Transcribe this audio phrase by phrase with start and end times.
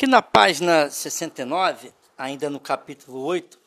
[0.00, 3.60] Aqui na página 69, ainda no capítulo 8,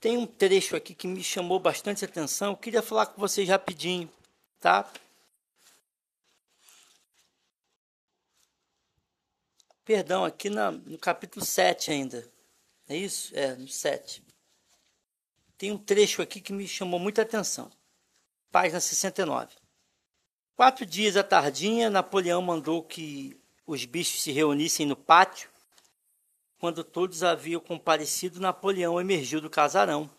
[0.00, 2.50] tem um trecho aqui que me chamou bastante atenção.
[2.50, 4.10] Eu queria falar com vocês rapidinho,
[4.58, 4.92] tá?
[9.84, 12.28] Perdão, aqui na, no capítulo 7 ainda.
[12.88, 13.30] É isso?
[13.36, 14.20] É, no 7.
[15.56, 17.70] Tem um trecho aqui que me chamou muita atenção.
[18.50, 19.54] Página 69.
[20.56, 25.48] Quatro dias à tardinha, Napoleão mandou que os bichos se reunissem no pátio.
[26.58, 30.10] Quando todos haviam comparecido, Napoleão emergiu do casarão,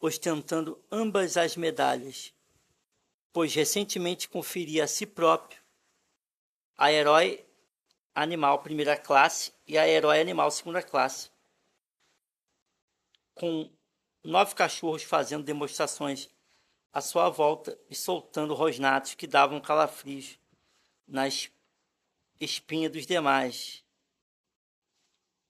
[0.00, 2.32] ostentando ambas as medalhas,
[3.32, 5.62] pois recentemente conferia a si próprio
[6.76, 7.44] a herói
[8.14, 11.30] animal primeira classe e a herói animal segunda classe,
[13.34, 13.70] com
[14.22, 16.28] nove cachorros fazendo demonstrações
[16.92, 20.38] à sua volta e soltando rosnatos que davam calafrios
[21.06, 21.50] nas
[22.44, 23.82] espinhas dos demais.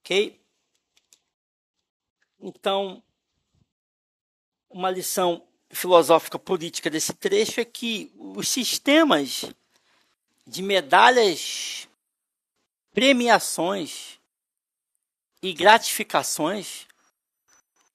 [0.01, 0.41] Ok?
[2.41, 3.03] Então,
[4.69, 9.45] uma lição filosófica política desse trecho é que os sistemas
[10.47, 11.89] de medalhas,
[12.93, 14.21] premiações
[15.43, 16.87] e gratificações,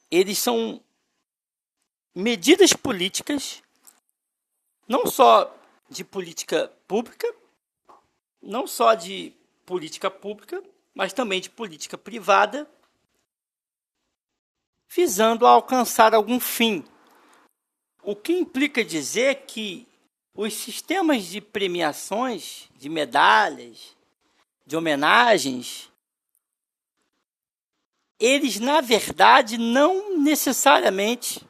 [0.10, 0.84] eles são
[2.14, 3.62] medidas políticas,
[4.88, 5.56] não só
[5.90, 7.28] de política pública,
[8.42, 9.34] não só de
[9.66, 12.70] política pública, mas também de política privada,
[14.90, 16.84] visando a alcançar algum fim.
[18.02, 19.88] O que implica dizer que
[20.34, 23.96] os sistemas de premiações, de medalhas,
[24.66, 25.92] de homenagens,
[28.20, 31.48] eles na verdade não necessariamente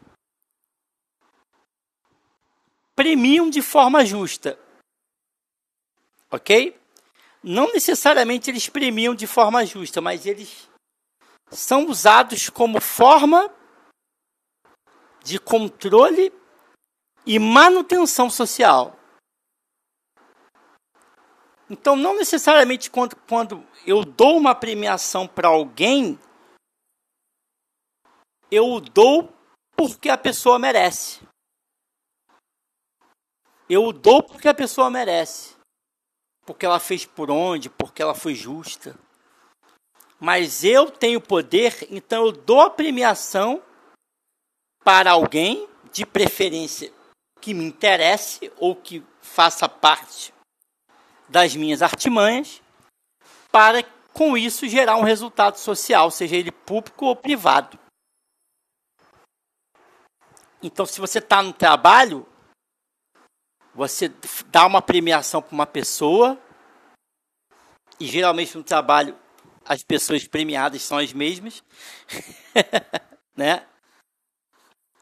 [2.95, 4.59] premiam de forma justa.
[6.31, 6.78] Ok?
[7.43, 10.69] Não necessariamente eles premiam de forma justa, mas eles
[11.51, 13.53] são usados como forma
[15.23, 16.33] de controle
[17.25, 18.97] e manutenção social.
[21.69, 26.19] Então, não necessariamente quando, quando eu dou uma premiação para alguém,
[28.49, 29.31] eu dou
[29.77, 31.21] porque a pessoa merece.
[33.69, 35.58] Eu dou porque a pessoa merece.
[36.49, 38.95] Porque ela fez por onde, porque ela foi justa.
[40.19, 43.61] Mas eu tenho poder, então eu dou a premiação
[44.83, 46.91] para alguém, de preferência
[47.39, 50.33] que me interesse ou que faça parte
[51.27, 52.63] das minhas artimanhas,
[53.51, 57.77] para com isso gerar um resultado social, seja ele público ou privado.
[60.63, 62.25] Então, se você está no trabalho,
[63.73, 64.11] você
[64.47, 66.37] dá uma premiação para uma pessoa,
[67.99, 69.17] e geralmente no trabalho
[69.65, 71.63] as pessoas premiadas são as mesmas,
[73.35, 73.65] né?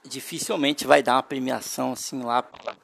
[0.04, 2.76] Dificilmente vai dar uma premiação assim lá para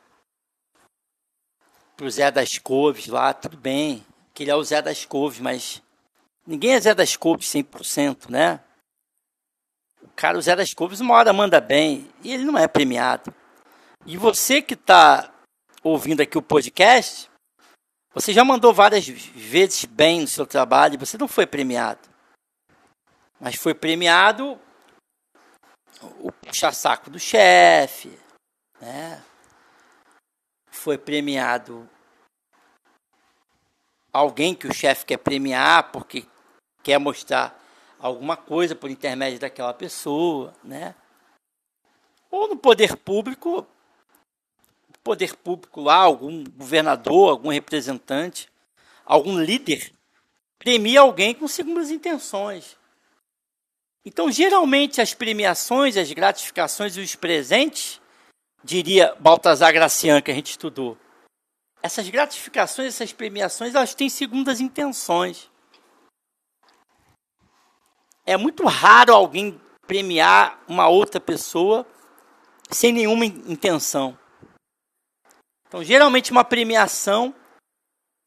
[2.02, 5.82] o Zé das Couves lá, tudo bem, que ele é o Zé das Couves, mas
[6.46, 8.62] ninguém é Zé das Couves 100%, né?
[10.02, 13.34] O cara, o Zé das Couves, uma hora manda bem e ele não é premiado.
[14.06, 15.33] E você que está
[15.84, 17.30] ouvindo aqui o podcast,
[18.14, 22.08] você já mandou várias vezes bem no seu trabalho você não foi premiado.
[23.40, 24.60] Mas foi premiado
[26.20, 28.18] o puxa-saco do chefe,
[28.80, 29.22] né?
[30.72, 31.90] Foi premiado
[34.12, 36.26] alguém que o chefe quer premiar porque
[36.84, 37.60] quer mostrar
[38.00, 40.94] alguma coisa por intermédio daquela pessoa, né?
[42.30, 43.66] Ou no poder público,
[45.04, 48.50] poder público lá, algum governador, algum representante,
[49.06, 49.92] algum líder,
[50.58, 52.78] premia alguém com segundas intenções.
[54.06, 58.02] Então, geralmente, as premiações, as gratificações e os presentes,
[58.64, 60.98] diria Baltazar Gracian, que a gente estudou,
[61.82, 65.52] essas gratificações, essas premiações, elas têm segundas intenções.
[68.26, 71.86] É muito raro alguém premiar uma outra pessoa
[72.72, 74.18] sem nenhuma intenção.
[75.74, 77.34] Então, geralmente uma premiação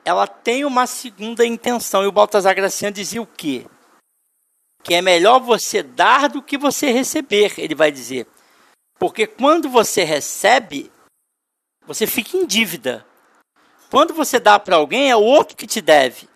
[0.05, 2.03] ela tem uma segunda intenção.
[2.03, 3.65] E o Baltazar Graciano dizia o quê?
[4.83, 8.27] Que é melhor você dar do que você receber, ele vai dizer.
[8.99, 10.91] Porque quando você recebe,
[11.87, 13.07] você fica em dívida.
[13.93, 16.29] Quando você dá para alguém, é o outro que te deve.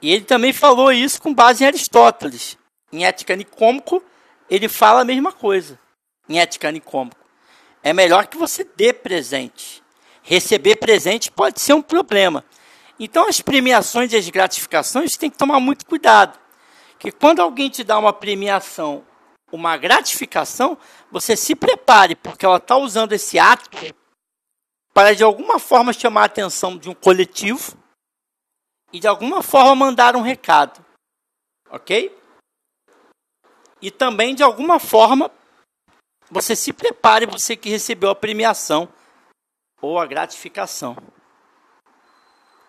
[0.00, 2.56] E ele também falou isso com base em Aristóteles.
[2.90, 4.02] Em Ética Nicômico,
[4.48, 5.78] ele fala a mesma coisa.
[6.26, 7.15] Em Ética Nicômico.
[7.86, 9.80] É melhor que você dê presente.
[10.20, 12.44] Receber presente pode ser um problema.
[12.98, 16.36] Então, as premiações e as gratificações tem que tomar muito cuidado.
[16.98, 19.04] Que quando alguém te dá uma premiação,
[19.52, 20.76] uma gratificação,
[21.12, 23.70] você se prepare, porque ela está usando esse ato
[24.92, 27.78] para, de alguma forma, chamar a atenção de um coletivo
[28.92, 30.84] e, de alguma forma, mandar um recado.
[31.70, 32.12] Ok?
[33.80, 35.30] E também, de alguma forma,
[36.30, 38.88] você se prepare, você que recebeu a premiação
[39.80, 40.96] ou a gratificação.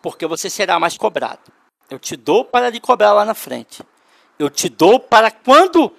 [0.02, 1.52] Porque você será mais cobrado.
[1.90, 3.84] Eu te dou para lhe cobrar lá na frente.
[4.38, 5.92] Eu te dou para quando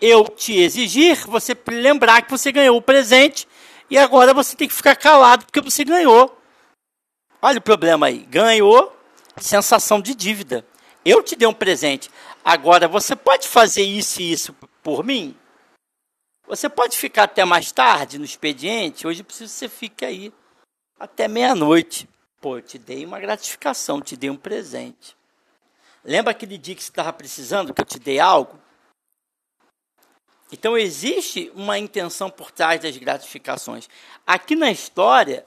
[0.00, 3.46] eu te exigir, você lembrar que você ganhou o presente
[3.90, 6.38] e agora você tem que ficar calado porque você ganhou.
[7.42, 8.18] Olha o problema aí.
[8.18, 8.96] Ganhou
[9.36, 10.64] sensação de dívida.
[11.04, 12.10] Eu te dei um presente.
[12.44, 15.36] Agora você pode fazer isso e isso por mim?
[16.50, 19.06] Você pode ficar até mais tarde no expediente?
[19.06, 20.32] Hoje eu preciso que você fique aí
[20.98, 22.08] até meia-noite.
[22.40, 25.16] Pô, eu te dei uma gratificação, te dei um presente.
[26.02, 28.58] Lembra aquele dia que você estava precisando, que eu te dei algo?
[30.50, 33.88] Então existe uma intenção por trás das gratificações.
[34.26, 35.46] Aqui na história,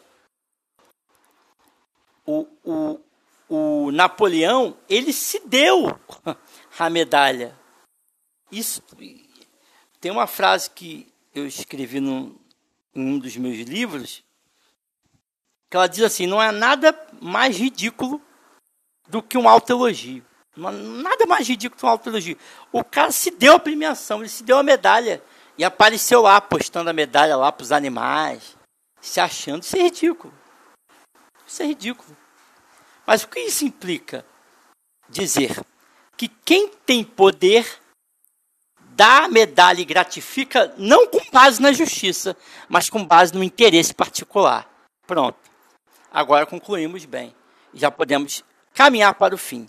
[2.26, 3.00] o, o,
[3.50, 6.00] o Napoleão, ele se deu
[6.80, 7.60] a medalha.
[8.50, 8.82] Isso
[10.04, 12.38] tem uma frase que eu escrevi num,
[12.94, 14.22] em um dos meus livros,
[15.72, 18.22] que ela diz assim: não é nada mais ridículo
[19.08, 20.26] do que um autoelogio.
[20.58, 22.38] Nada mais ridículo que um autoelogio.
[22.70, 25.24] O cara se deu a premiação, ele se deu a medalha
[25.58, 28.58] e apareceu lá, postando a medalha lá para os animais,
[29.00, 29.64] se achando.
[29.64, 30.34] Isso é ridículo.
[31.48, 32.18] Isso é ridículo.
[33.08, 34.26] Mas o que isso implica?
[35.08, 35.66] Dizer
[36.18, 37.82] que quem tem poder
[38.95, 42.38] dá a medalha e gratifica não com base na justiça,
[42.69, 44.69] mas com base no interesse particular.
[45.06, 45.38] Pronto.
[46.12, 47.36] Agora concluímos bem.
[47.74, 48.44] Já podemos
[48.74, 49.68] caminhar para o fim.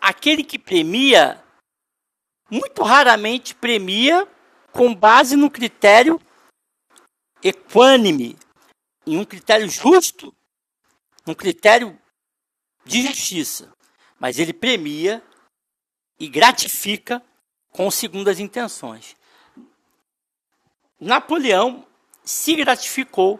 [0.00, 1.42] Aquele que premia,
[2.50, 4.26] muito raramente premia
[4.72, 6.20] com base no critério
[7.42, 8.36] equânime,
[9.06, 10.34] em um critério justo,
[11.26, 11.98] um critério
[12.84, 13.72] de justiça.
[14.18, 15.22] Mas ele premia
[16.18, 17.22] e gratifica
[17.78, 19.16] com segundas intenções.
[20.98, 21.86] Napoleão
[22.24, 23.38] se gratificou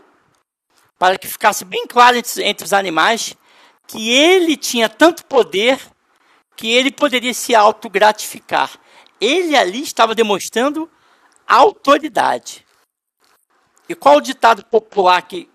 [0.97, 3.35] para que ficasse bem claro entre, entre os animais
[3.89, 5.81] que ele tinha tanto poder
[6.55, 8.79] que ele poderia se autogratificar.
[9.21, 10.89] Ele ali estava demonstrando
[11.45, 12.65] autoridade.
[13.89, 15.51] E qual o ditado popular que,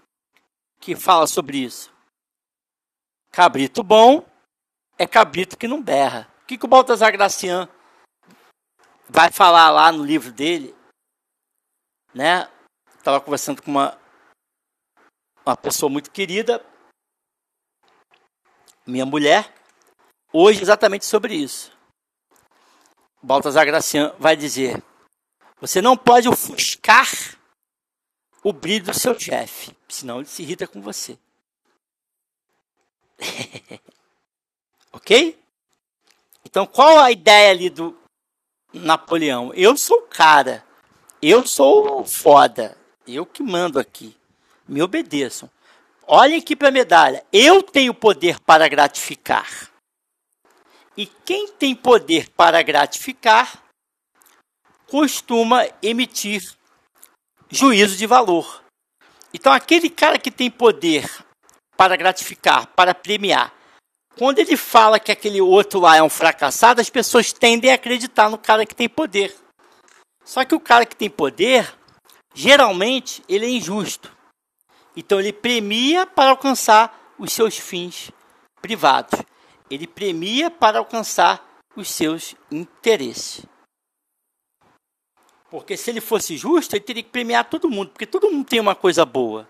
[0.82, 1.90] que fala sobre isso?
[3.32, 4.26] Cabrito bom
[4.98, 6.30] é cabrito que não berra.
[6.44, 7.70] O que, que o Baltazar Gracian
[9.14, 10.76] vai falar lá no livro dele?
[12.14, 12.50] Né?
[12.98, 13.96] Estava conversando com uma,
[15.46, 16.66] uma pessoa muito querida,
[18.88, 19.54] minha mulher,
[20.32, 21.72] hoje exatamente sobre isso.
[23.22, 24.84] Baltazar Gracian vai dizer:
[25.62, 27.08] você não pode ofuscar
[28.44, 31.20] o brilho do seu chefe, senão ele se irrita com você.
[34.92, 35.40] ok?
[36.44, 38.03] Então, qual a ideia ali do
[38.74, 39.52] Napoleão?
[39.54, 40.64] Eu sou o cara.
[41.22, 42.78] Eu sou foda.
[43.08, 44.16] Eu que mando aqui.
[44.68, 45.50] Me obedeçam.
[46.06, 47.24] Olhem aqui para a medalha.
[47.32, 49.70] Eu tenho poder para gratificar.
[50.96, 53.64] E quem tem poder para gratificar
[54.88, 56.54] costuma emitir
[57.50, 58.64] juízo de valor.
[59.34, 61.10] Então, aquele cara que tem poder
[61.76, 63.52] para gratificar, para premiar,
[64.18, 68.30] quando ele fala que aquele outro lá é um fracassado, as pessoas tendem a acreditar
[68.30, 69.36] no cara que tem poder.
[70.24, 71.74] Só que o cara que tem poder,
[72.34, 74.16] geralmente, ele é injusto.
[74.96, 78.12] Então ele premia para alcançar os seus fins
[78.62, 79.20] privados.
[79.70, 81.44] Ele premia para alcançar
[81.76, 83.46] os seus interesses.
[85.50, 88.60] Porque se ele fosse justo, ele teria que premiar todo mundo, porque todo mundo tem
[88.60, 89.48] uma coisa boa.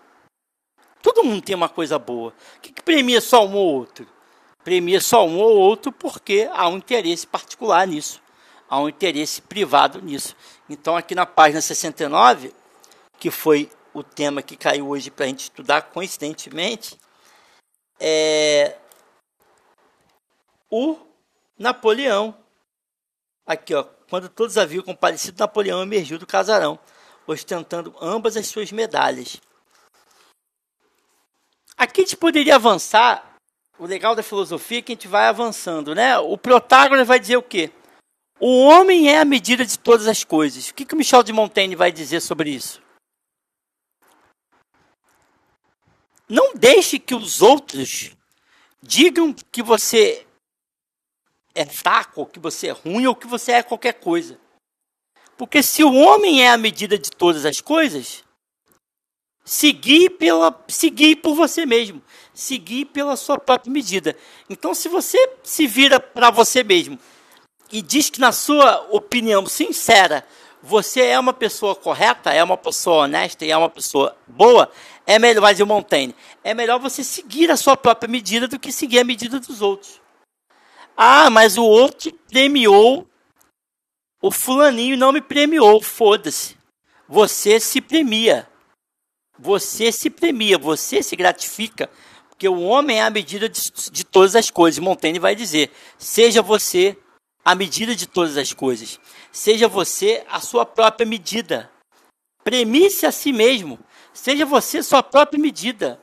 [1.02, 2.34] Todo mundo tem uma coisa boa.
[2.56, 4.06] O que, que premia só um ou outro?
[4.64, 8.20] Premia só um ou outro porque há um interesse particular nisso,
[8.68, 10.34] há um interesse privado nisso.
[10.68, 12.52] Então, aqui na página 69,
[13.20, 16.98] que foi o tema que caiu hoje para a gente estudar coincidentemente,
[18.00, 18.76] é
[20.70, 20.98] o
[21.56, 22.34] Napoleão.
[23.46, 26.78] Aqui, ó, quando todos haviam comparecido, Napoleão emergiu do casarão,
[27.26, 29.40] ostentando ambas as suas medalhas.
[31.76, 33.33] Aqui a gente poderia avançar
[33.78, 36.18] o legal da filosofia é que a gente vai avançando, né?
[36.18, 37.70] O Protágoras vai dizer o quê?
[38.40, 40.68] O homem é a medida de todas as coisas.
[40.68, 42.82] O que, que o Michel de Montaigne vai dizer sobre isso?
[46.28, 48.10] Não deixe que os outros
[48.82, 50.26] digam que você
[51.54, 54.38] é fraco, que você é ruim ou que você é qualquer coisa.
[55.36, 58.23] Porque se o homem é a medida de todas as coisas,
[59.44, 64.16] seguir pela seguir por você mesmo, seguir pela sua própria medida.
[64.48, 66.98] Então, se você se vira para você mesmo
[67.70, 70.26] e diz que na sua opinião sincera
[70.62, 74.70] você é uma pessoa correta, é uma pessoa honesta e é uma pessoa boa,
[75.06, 78.72] é melhor, mas o Montaigne, é melhor você seguir a sua própria medida do que
[78.72, 80.00] seguir a medida dos outros.
[80.96, 83.06] Ah, mas o outro premiou
[84.24, 86.56] o fulaninho não me premiou, foda-se.
[87.06, 88.48] Você se premia.
[89.38, 91.90] Você se premia, você se gratifica,
[92.28, 94.78] porque o homem é a medida de, de todas as coisas.
[94.78, 96.96] Montaigne vai dizer: seja você
[97.44, 98.98] a medida de todas as coisas.
[99.32, 101.70] Seja você a sua própria medida.
[102.42, 103.78] Premie-se a si mesmo.
[104.12, 106.00] Seja você sua própria medida.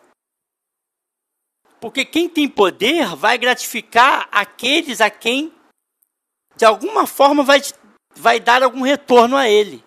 [1.80, 5.52] Porque quem tem poder vai gratificar aqueles a quem,
[6.56, 7.62] de alguma forma, vai
[8.16, 9.84] vai dar algum retorno a ele.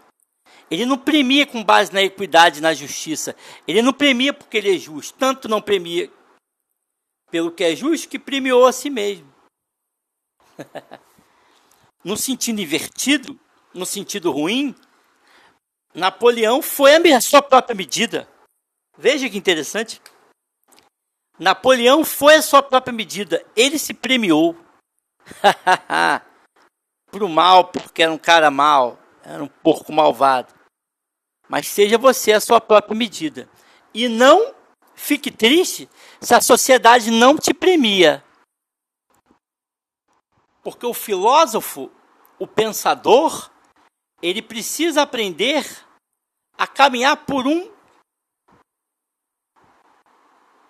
[0.75, 3.35] Ele não premia com base na equidade, na justiça.
[3.67, 5.17] Ele não premia porque ele é justo.
[5.19, 6.11] Tanto não premia
[7.31, 9.33] pelo que é justo que premiou a si mesmo.
[12.05, 13.39] no sentido invertido,
[13.73, 14.75] no sentido ruim,
[15.95, 18.29] Napoleão foi a sua própria medida.
[18.99, 20.01] Veja que interessante.
[21.39, 23.45] Napoleão foi a sua própria medida.
[23.57, 24.57] Ele se premiou.
[27.15, 30.53] pro mal, porque era um cara mal, era um porco malvado.
[31.49, 33.49] Mas seja você a sua própria medida.
[33.93, 34.55] E não
[34.95, 35.89] fique triste
[36.21, 38.25] se a sociedade não te premia.
[40.63, 41.91] Porque o filósofo,
[42.39, 43.51] o pensador,
[44.23, 45.65] ele precisa aprender
[46.57, 47.71] a caminhar por um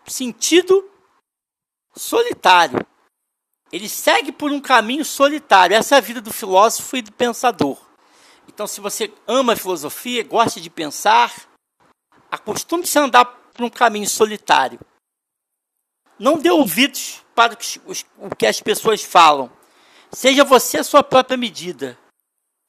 [0.07, 0.91] sentido
[1.95, 2.85] solitário.
[3.71, 5.77] Ele segue por um caminho solitário.
[5.77, 7.84] Essa é a vida do filósofo e do pensador.
[8.49, 11.33] Então, se você ama a filosofia, gosta de pensar,
[12.31, 14.79] acostume-se a andar por um caminho solitário.
[16.19, 17.57] Não dê ouvidos para
[18.19, 19.51] o que as pessoas falam.
[20.13, 21.99] Seja você a sua própria medida.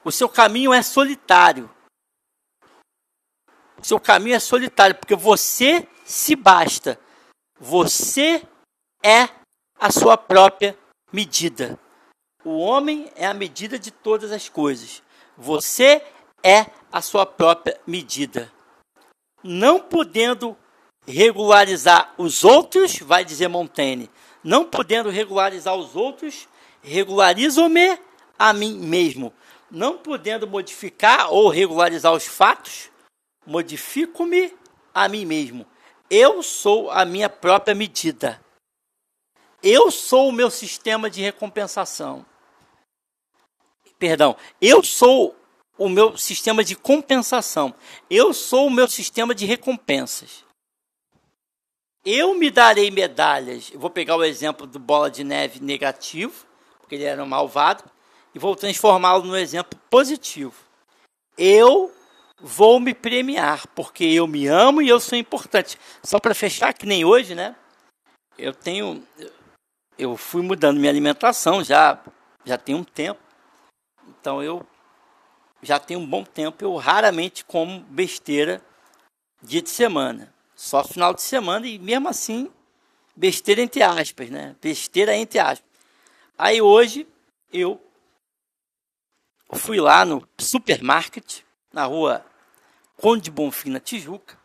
[0.04, 1.70] O seu caminho é solitário.
[3.78, 6.98] O seu caminho é solitário, porque você se basta.
[7.60, 8.46] Você
[9.02, 9.28] é
[9.78, 10.76] a sua própria
[11.12, 11.78] medida.
[12.44, 15.02] O homem é a medida de todas as coisas.
[15.36, 16.02] Você
[16.42, 18.50] é a sua própria medida.
[19.42, 20.56] Não podendo
[21.06, 24.10] regularizar os outros, vai dizer Montaigne,
[24.42, 26.48] não podendo regularizar os outros,
[26.82, 27.98] regularizo-me
[28.38, 29.32] a mim mesmo.
[29.70, 32.90] Não podendo modificar ou regularizar os fatos,
[33.44, 34.54] modifico-me
[34.94, 35.66] a mim mesmo.
[36.08, 38.40] Eu sou a minha própria medida.
[39.62, 42.24] Eu sou o meu sistema de recompensação.
[43.98, 45.34] Perdão, eu sou
[45.78, 47.74] o meu sistema de compensação.
[48.10, 50.44] Eu sou o meu sistema de recompensas.
[52.04, 53.70] Eu me darei medalhas.
[53.72, 56.46] Eu vou pegar o exemplo do bola de neve negativo,
[56.78, 57.84] porque ele era um malvado,
[58.34, 60.54] e vou transformá-lo no exemplo positivo.
[61.36, 61.92] Eu
[62.40, 65.78] vou me premiar, porque eu me amo e eu sou importante.
[66.02, 67.56] Só para fechar, que nem hoje, né?
[68.38, 69.02] Eu tenho
[69.98, 71.98] eu fui mudando minha alimentação já
[72.44, 73.25] já tem um tempo.
[74.08, 74.66] Então eu
[75.62, 78.62] já tenho um bom tempo, eu raramente como besteira
[79.42, 82.50] dia de semana, só final de semana e mesmo assim
[83.14, 84.54] besteira entre aspas, né?
[84.60, 85.66] Besteira entre aspas.
[86.36, 87.06] Aí hoje
[87.52, 87.80] eu
[89.54, 91.40] fui lá no supermarket
[91.72, 92.24] na rua
[92.96, 94.38] Conde Bonfim na Tijuca.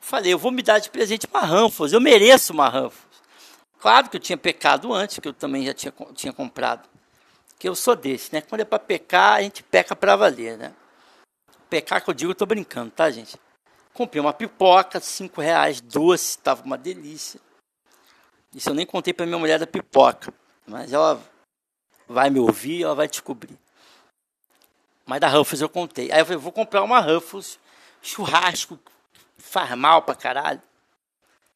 [0.00, 3.08] Falei, eu vou me dar de presente uma Ranfos, eu mereço uma Ranfos.
[3.78, 6.88] Claro que eu tinha pecado antes, que eu também já tinha, tinha comprado.
[7.58, 8.40] Que eu sou desse, né?
[8.40, 10.74] Quando é para pecar, a gente peca para valer, né?
[11.68, 13.38] Pecar que eu digo, eu tô brincando, tá, gente?
[13.92, 17.40] Comprei uma pipoca, cinco reais, doce, tava uma delícia.
[18.54, 20.32] Isso eu nem contei para minha mulher da pipoca,
[20.66, 21.20] mas ela
[22.08, 23.58] vai me ouvir, ela vai descobrir.
[25.04, 26.12] Mas da Ruffles eu contei.
[26.12, 27.58] Aí eu falei, vou comprar uma Ruffles,
[28.00, 28.78] churrasco,
[29.36, 30.62] faz mal pra caralho.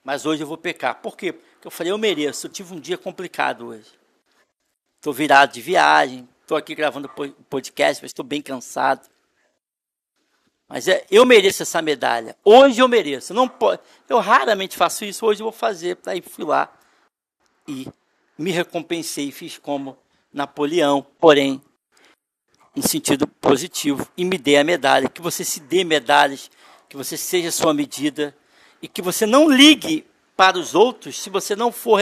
[0.03, 0.97] Mas hoje eu vou pecar.
[0.97, 1.33] Por quê?
[1.33, 2.47] Porque eu falei, eu mereço.
[2.47, 4.02] Eu tive um dia complicado hoje.
[5.03, 6.29] Estou virado de viagem.
[6.43, 7.11] Estou aqui gravando
[7.51, 9.11] podcast, mas estou bem cansado.
[10.69, 12.37] Mas é, eu mereço essa medalha.
[12.45, 13.35] Hoje eu mereço.
[13.35, 15.27] Não pode, eu raramente faço isso.
[15.27, 15.99] Hoje eu vou fazer.
[16.07, 16.73] Aí fui lá
[17.67, 17.89] e
[18.39, 19.33] me recompensei.
[19.33, 19.99] Fiz como
[20.33, 21.61] Napoleão, porém,
[22.73, 24.07] no sentido positivo.
[24.17, 25.09] E me dei a medalha.
[25.09, 26.49] Que você se dê medalhas.
[26.89, 28.37] Que você seja sua medida
[28.81, 30.07] e que você não ligue
[30.37, 32.01] para os outros se você não for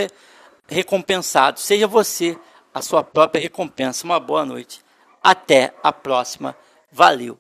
[0.69, 1.59] recompensado.
[1.59, 2.39] Seja você
[2.73, 4.05] a sua própria recompensa.
[4.05, 4.83] Uma boa noite.
[5.23, 6.57] Até a próxima.
[6.91, 7.39] Valeu.